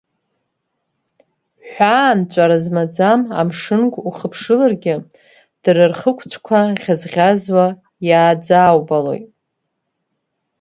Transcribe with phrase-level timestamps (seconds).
[1.71, 4.95] Ҳәаа нҵәара змаӡам амшынгә ухыԥшыларгьы,
[5.63, 7.65] дара рхықәцәқәа ӷьаз-ӷьазуа
[8.07, 9.27] иааӡааубалоит.